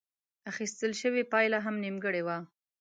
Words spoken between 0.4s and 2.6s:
اخيستل شوې پايله هم نيمګړې وه.